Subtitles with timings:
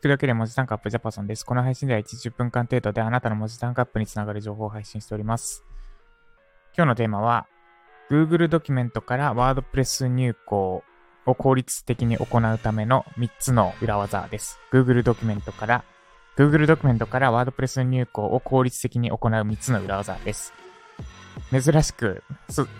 [0.00, 1.44] 聞くだけで文字タンクアップジャパソンです。
[1.44, 5.62] この配信では1、10分間程度であなたの文字タンクアップにつながる情報を配信しております。
[6.74, 7.46] 今日のテーマは、
[8.10, 10.82] Google ドキュメントから WordPress 入稿
[11.26, 14.58] を効率的に行うための3つの裏技です。
[14.72, 15.84] Google ドキュメントから、
[16.38, 20.54] Google ドキュメントから WordPress 入稿を効率的に行う3つの裏技です。
[21.50, 22.22] 珍しく、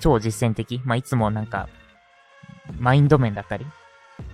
[0.01, 0.81] 超実践的。
[0.87, 1.69] まあ、いつもなんか、
[2.79, 3.67] マインド面だったり、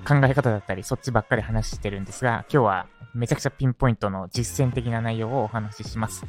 [0.06, 6.24] 考え方だったり、そっちばっかり話してるんですが、今日はめちゃくちゃピンポイントの実践的な内容をお話しします。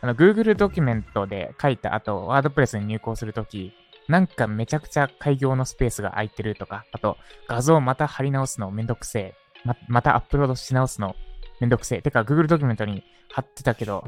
[0.00, 3.72] あの、Google ドキュメントで書いた後、WordPress に入稿するとき、
[4.08, 7.16] なんかめちゃくちゃ開業のスペースが空いてるとか、あと
[7.48, 9.34] 画像また貼り直すのめんどくせえ。
[9.64, 11.16] ま、またアップロードし直すの
[11.60, 12.02] めんどくせえ。
[12.02, 14.04] てか Google ドキュメントに貼ってたけど、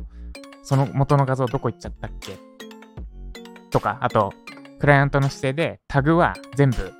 [0.62, 2.38] その元の画像どこ行っちゃったっけ？
[3.70, 4.32] とか、あと、
[4.78, 6.92] クライアントの指定でタグは全部、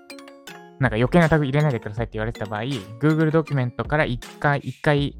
[0.80, 2.62] なんか余計なタグ入れないでくださいって言われてた場合、
[3.00, 5.16] Google ドキュメントから一回、一回、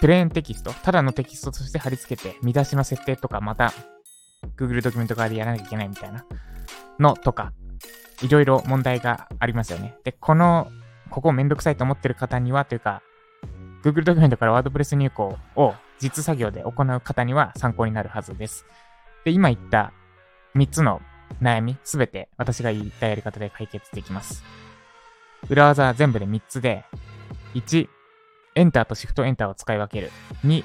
[0.00, 3.72] プレーンテキスト、ただのテキストとして貼り付けて、見出しの設定とかまた
[4.56, 6.24] Google ドキュメント側でやらなきゃいけないみたいな
[6.98, 7.52] のとか、
[8.22, 9.96] いろいろ問題がありますよね。
[10.04, 10.68] で、この、
[11.10, 13.02] ここめんどくさいと思ってる方には、というか、
[13.82, 18.64] Google ドキュメントから WordPress 入稿を実作業で行う方には参考になるはずです。
[19.24, 19.92] で、今言った
[20.54, 21.00] 3つの
[21.42, 24.44] 悩み、すべて私が言ったやり方で解決できます。
[25.48, 26.84] 裏技は全部で3つで、
[27.54, 27.88] 1、
[28.54, 30.10] エンターとシフトエンターを使い分ける。
[30.44, 30.64] 2、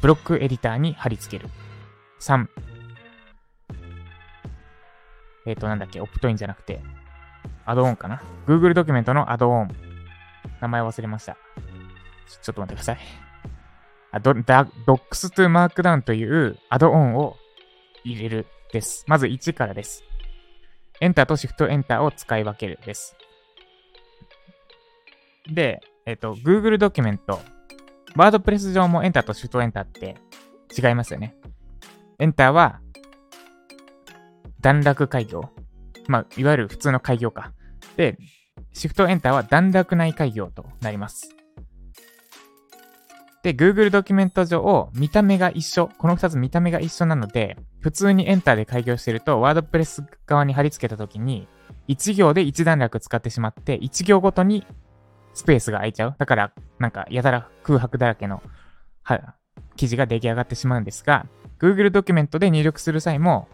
[0.00, 1.50] ブロックエディターに貼り付ける。
[2.20, 2.46] 3、
[5.46, 6.80] えっ、ー、と、なんだっけ、オプトインじゃなくて、
[7.64, 9.68] アドオンかな ?Google ドキュメントのアドオン。
[10.60, 11.36] 名前忘れました。
[12.42, 12.98] ちょっと待ってください。
[14.10, 17.36] あド、ドックス to Markdown というアドオンを
[18.04, 19.04] 入れるです。
[19.06, 20.04] まず1からです。
[21.00, 23.16] エンターとシフトエンターを使い分けるです。
[25.52, 27.40] で、えっ、ー、と、Google ドキュメント、
[28.16, 30.16] ワードプレス上もエンターとシフトエンターって
[30.76, 31.36] 違いますよね。
[32.18, 32.80] エンターは、
[34.60, 35.50] 段落開業。
[36.08, 37.52] まあ、いわゆる普通の開業か。
[37.96, 38.18] で、
[38.72, 41.34] シフトエンターは段落内開業となります。
[43.42, 45.88] で、Google ドキュメント上を、見た目が一緒。
[45.98, 47.56] この2つ見た目が一緒なので、
[47.88, 51.48] 普通にエンターで開業してると、ワードプレス側に貼り付けた時に、
[51.88, 54.66] 1行で1段落使ってしまって、1行ごとに
[55.32, 56.14] スペースが空いちゃう。
[56.18, 58.42] だから、なんか、やたら空白だらけの、
[59.04, 59.32] は、
[59.76, 61.24] 記事が出来上がってしまうんですが、
[61.58, 63.48] Google ドキュメントで入力する際も、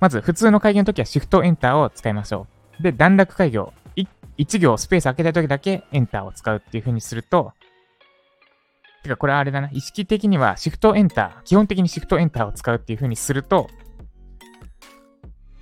[0.00, 2.48] まず普通の開業の時は Shift Enter を使いましょ
[2.80, 2.82] う。
[2.82, 3.72] で、段落開業、
[4.36, 7.52] 1行スペース開けた時だけ Enter を使うっていう風にすると、
[9.04, 13.68] てかこれあれだな、意識的には Shift Enter、基本的に Shift Enter を使うっていう風にすると、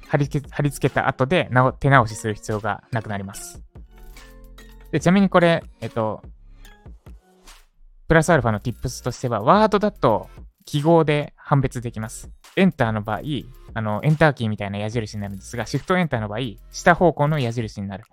[0.09, 3.63] 貼り付け貼り付けた後で手直しする必要がなくなります。
[4.93, 6.23] で、ちなみにこれ、えっと、
[8.09, 10.29] プラスアルファの tips としては、ワードだと
[10.65, 12.31] 記号で判別できます。
[12.57, 13.21] エンターの場合、
[13.75, 18.05] あの、エンターキーみたいな矢印になるんですが、シフトエンターの場合、下方向の矢印になる。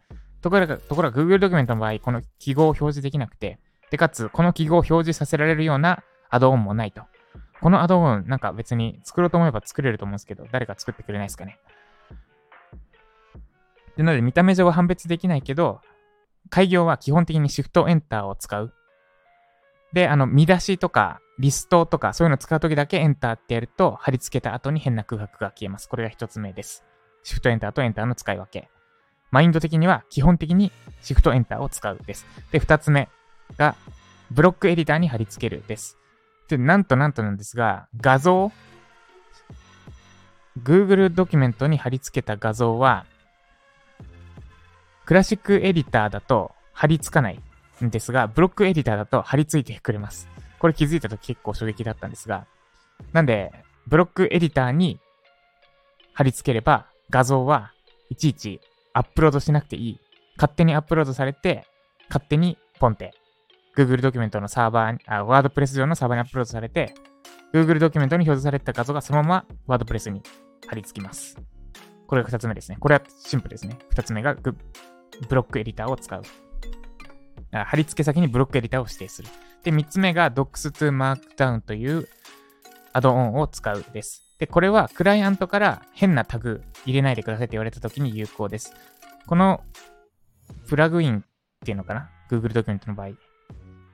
[0.41, 3.59] ところが、ところが Google ドキュメントの場合、この記号を表示できなくて、
[3.91, 7.03] で、かつ、この記号を表示させられるようなアドオンもないと。
[7.61, 11.59] このアドオン、なんか別に作ろうと思えば作れると思うんですけど、誰か作ってくれないですかね。
[13.97, 15.81] で、なので見た目上は判別できないけど、
[16.49, 18.73] 開業は基本的にシフトエンターを使う。
[19.91, 25.89] で、あの、見出しとか、リストとか、そういうのを使うときだけエンターってやると、貼り付けた後に変な空白が消えます。
[25.89, 26.85] これが一つ目です。
[27.23, 28.69] シフトエンターとエンターの使い分け。
[29.31, 32.25] マインド的には基本的にシフトエンターを使うです。
[32.51, 33.09] で、二つ目
[33.57, 33.75] が、
[34.31, 35.97] ブロックエディターに貼り付けるです。
[36.47, 38.51] で、なんとなんとなんですが、画像
[40.63, 43.05] Google ドキュメントに貼り付けた画像は、
[45.05, 47.41] クラシックエディターだと貼り付かない
[47.83, 50.27] んですが、ブロックエディターだと貼り付いてくれます。
[50.59, 52.45] これ気づいたと結構衝撃だったんですが、
[53.13, 53.51] なんで、
[53.87, 54.99] ブロックエディターに
[56.13, 57.71] 貼り付ければ画像は
[58.09, 58.61] いちいち
[58.93, 59.99] アップロードしなくていい。
[60.37, 61.65] 勝手にアップロードされて、
[62.09, 63.13] 勝手にポンって
[63.79, 66.93] Google ドキュメントのサーバーに、あ、ワードプレス上のサーバーにアップロードされて、
[67.53, 70.21] Google ドキュメントに表示された画像がそのままワードプレスに
[70.67, 71.37] 貼り付きます。
[72.05, 72.77] これが2つ目ですね。
[72.77, 73.79] これはシンプルですね。
[73.93, 74.53] 2つ目がブ
[75.31, 76.21] ロックエディターを使う。
[77.51, 79.29] 貼り付け先にブロックエディターを指定する。
[79.63, 82.05] で、3つ目が Docs to Markdown という
[82.91, 84.35] アドオンを使うです。
[84.39, 88.73] で、これはクライアントから変なタグ入れないでくださいって言われた時に有効です。
[89.25, 89.63] この
[90.67, 91.23] プラグインっ
[91.63, 93.28] ていうのかな ?Google ドキュメントの場合。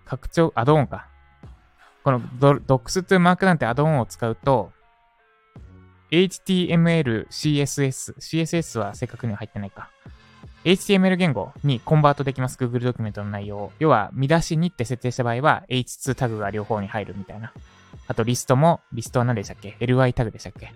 [0.05, 1.07] 拡張、アドオンか。
[2.03, 4.71] この Docs to Markdown ってアドオンを使うと、
[6.11, 9.89] HTML、CSS、CSS は正確には入ってないか。
[10.63, 12.57] HTML 言語にコンバートできます。
[12.57, 13.71] Google ドキュメントの内容を。
[13.79, 17.53] 要は、見出しにって設定した場合は、H2 タグが両方に入るみたいな。
[18.07, 20.67] あと、リストも、リストは何でしたっけ ?LY タグでしたっけ？
[20.67, 20.69] っ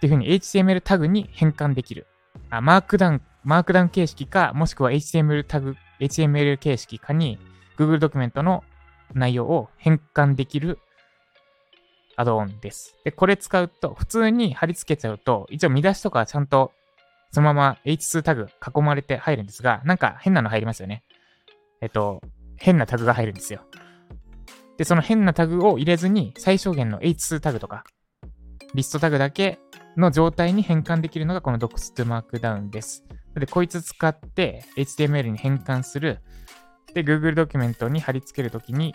[0.00, 2.06] ていう風に HTML タグに変換できる。
[2.48, 7.38] あ、マークダウン、マークダウン形式か、もしくは HTML タグ、HTML 形式かに
[7.84, 8.64] Google ドキュメントの
[9.14, 10.78] 内容を変換できる
[12.16, 12.96] アドオンです。
[13.04, 16.72] で、これ使うと、普通に貼り付けちゃうと、一応見出しとかちゃんと
[17.32, 21.02] そのまま H2 タグ囲まれて入るんですが、なんか変なの入りますよね。
[21.80, 22.20] えっと、
[22.56, 23.62] 変なタグが入るんですよ。
[24.76, 27.84] で、その変なタグを入れずに、最小限の H2 タグとか、
[28.74, 29.58] リストタグだけ
[29.96, 33.02] の状態に変換できるのがこの Docs to Markdown です。
[33.34, 36.20] で、こいつ使って HTML に変換する。
[36.94, 38.94] で、Google ドキュメントに貼り付けるときに、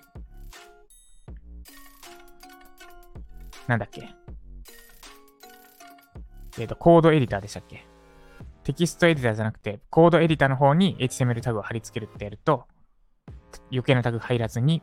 [3.67, 4.09] なんだっけ？
[6.59, 7.85] えっ、と、コードエディターでしたっけ？
[8.63, 12.65] テキストエディターじゃなくて、コードエディターの方に HTML タグを貼り付けるってやると、
[13.71, 14.81] 余計なタグ入らずに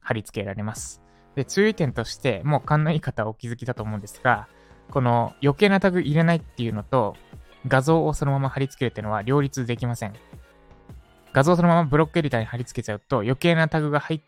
[0.00, 1.02] 貼り付けられます。
[1.34, 4.48] で、注意点として、もう勘のいい方はお気づきだと思うんですが、
[4.90, 7.16] この余計なタグ入れないっていうのと、
[7.66, 10.14] 画像をそのまま貼り付けるっていうのは両立できません。
[11.36, 14.20] 画像そのままブロックエディターに貼り付けちゃうと、余計なタグが入っ、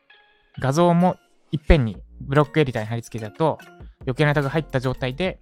[0.58, 1.16] 画像も
[1.52, 3.58] いっぺんにブロックエディターに貼り付けちゃうと、
[4.00, 5.40] 余計なタグ入った状態で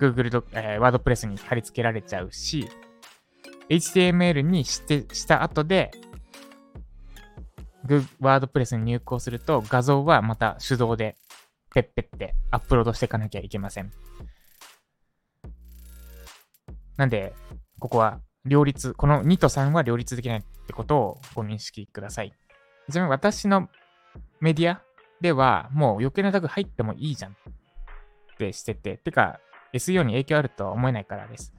[0.00, 2.70] Google ド、えー、ワードプレスに貼り付けられちゃうし、
[3.68, 5.90] HTML にしてした後で、
[8.18, 11.16] ワードプレスに入稿すると画像はまた手動で
[11.74, 13.92] ペッペってアップロードしていかなきゃいけません。
[16.96, 17.34] なんで、
[17.78, 22.32] ここは両立、この2と3は両立できないってことをご認識ください。
[22.90, 23.68] ちなみに私の
[24.40, 24.82] メディア
[25.20, 27.34] ではもう余計なタグ入ってもいいじゃんっ
[28.38, 29.38] てしてて、てか
[29.74, 31.52] SEO に影響あるとは思えないからです。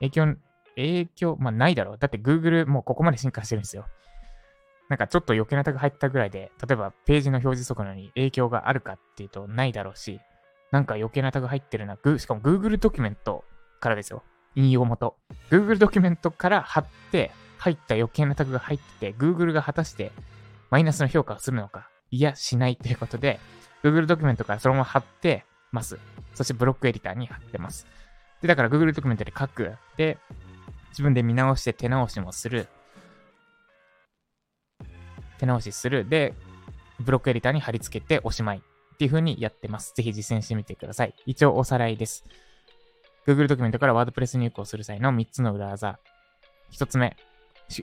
[0.00, 0.36] 影響、
[0.76, 1.98] 影響、まあないだろう。
[1.98, 3.86] だって Google もうここまで進化してるんですよ。
[4.88, 10.20] なんかちょっと余計なタグ入ったぐらいで、例えばページの表示速度に影響があるかっていうとないだろうし、
[10.72, 11.98] なんか余計なタグ入ってるな。
[12.18, 13.44] しかも Google ドキュメント
[13.80, 14.22] からですよ。
[14.58, 15.16] 引用元。
[15.50, 20.12] Google ドキュメントから貼って入った余計なタグが入ってて、Google が果たして
[20.70, 23.38] マイナスの評価をするのか、いや、しないということで、
[23.82, 25.98] Google ドキュメントからそのまま貼って、ます。
[26.34, 27.86] そしてブロックエディターに貼ってます。
[28.40, 29.76] で、だから Google ドキュメントで書く。
[29.96, 30.18] で、
[30.90, 32.68] 自分で見直して手直しもする。
[35.38, 36.08] 手直しする。
[36.08, 36.34] で、
[37.00, 38.58] ブロックエディターに貼り付けておしまい。
[38.58, 39.92] っていう風にやってます。
[39.94, 41.14] ぜひ実践してみてください。
[41.26, 42.24] 一応おさらいです。
[43.28, 45.98] Google ドキュメントから WordPress 入稿する際の3つの裏技。
[46.72, 47.14] 1つ目、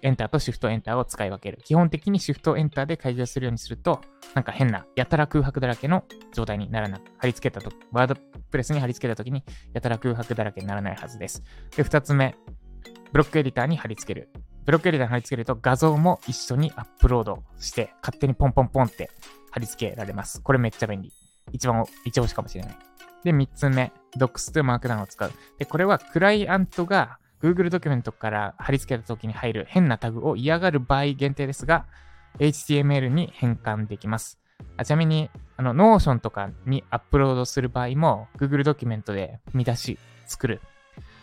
[0.02, 1.60] エンターとシフトエンターを使い分ける。
[1.64, 4.02] 基本的にシフトエンターで開業するようにすると、
[4.34, 6.04] なんか変な、やたら空白だらけの
[6.34, 8.16] 状態にならなく、貼り付けたと、ワード
[8.50, 9.44] プレスに貼り付けたときに、
[9.74, 11.44] やたら空白だらけにならないはずです。
[11.78, 12.36] で、二つ目、
[13.12, 14.32] ブロックエディターに貼り付ける。
[14.66, 19.12] ブロックエディターに貼り付けると画像も一緒にアップロードして、勝手にポンポンポンって
[19.52, 20.42] 貼り付けられます。
[20.42, 21.14] これめっちゃ便利。
[21.52, 22.76] 一番、一押しかもしれない。
[23.26, 25.32] で、三つ目、Docs とマークダウンを使う。
[25.58, 31.88] で、これはクライアントが Google ドキュメントから貼り付けた時に入る変なタグを嫌がる場合限定ですが、
[32.38, 34.40] HTML に変換できます。
[34.78, 39.98] あちなみに、あの、Notion とかにアップロードする場合も、Google ドキュメントで見出し
[40.28, 40.62] 作る。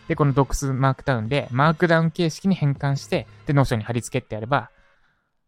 [0.09, 4.71] で、この Docs マークダウンで、マークダウン形式に変換して、で、Notion に貼り付けてやれば、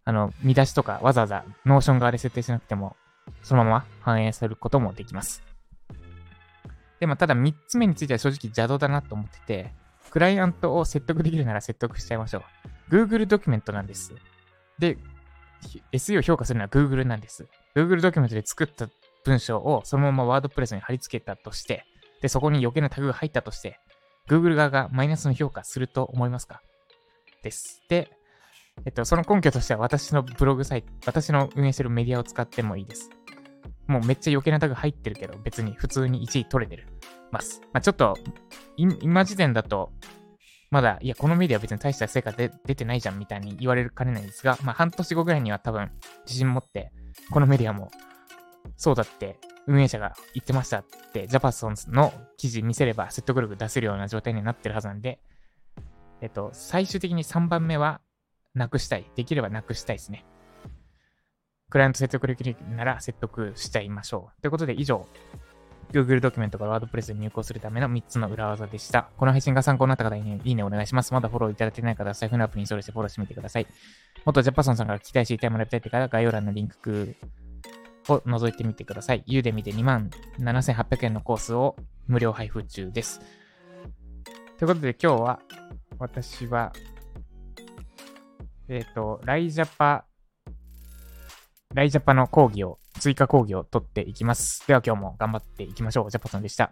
[0.06, 2.96] あの、見出しとかわざわざ Notion 側で設定しなくても、
[3.44, 5.55] そのまま反映することもできます。
[7.00, 9.74] でも、ただ3つ目については正直邪道だなと思ってて、
[10.10, 12.44] クライアントを説得できるなら説得しちゃいましょ
[12.90, 12.96] う。
[12.96, 14.14] Google ドキュメントなんです。
[14.80, 14.98] で、
[15.92, 17.48] SE を評価するのは Google なんです。
[17.76, 18.88] Google ドキュメントで作った
[19.26, 21.86] 文章をそのままワードプレスに貼り付けたとして、
[22.22, 23.80] で、そこに余計なタグが入ったとして、
[24.30, 26.62] Google 側がマイナスの評価すると思いますか？
[27.44, 27.82] です。
[27.90, 28.10] で、
[28.86, 33.10] えっと、その根拠としては私のブログサイト、私の運営してるメディアを使ってもいいです。
[33.88, 36.88] もうめっちゃ余計なタグ入ってるけど、別に普通に1位取れてる。
[37.32, 37.62] ます。
[37.74, 38.18] まあ、ちょっと、
[38.78, 39.92] 今時点だと、
[40.72, 45.92] まだ、いや、このメディアは別に大した成果で出てないじゃんみたいに言われるかねないんですが、まあ、半年後ぐらいには多分、
[46.26, 46.92] 自信持って、
[47.32, 47.92] このメディアも、
[48.78, 49.38] そうだって
[49.68, 55.20] 運営者が言ってましたって、ジャパソンの記事見せれば説得力出せるような状態になってるはずなんで、
[56.22, 58.02] えっと、最終的に3番目は、
[58.54, 59.06] なくしたい。
[59.16, 60.26] できればなくしたいですね。
[61.70, 64.42] クライアント説得力なら説得しちゃいましょう。
[64.42, 65.06] ということで以上、
[65.92, 69.10] Google ドキュメントから WordPress に入稿するための3つの裏技でした。
[69.18, 71.14] この配信が参考になった方にいいねお願いします。
[71.14, 73.68] まだフォローいただいてない方は財布のアプリにそれしてフォローしてみてください。
[74.26, 77.16] 元ジャパソンさんから聞きたい知りたいもらいたいってから概要欄のリンク
[78.10, 79.24] を覗いてみてください。
[79.26, 81.76] ユーで見て2万7800円のコースを
[82.08, 83.20] 無料配布中です。
[84.58, 85.40] ということで今日は、
[86.00, 86.74] 私は、
[88.68, 90.06] えっ、と、ライジャパ、
[91.76, 94.66] ライジャパの講義を、追加講義を取っていきます。
[94.66, 96.10] では今日も頑張っていきましょう。
[96.10, 96.72] ジャパさんでした。